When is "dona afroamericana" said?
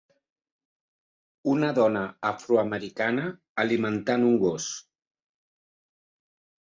1.79-3.27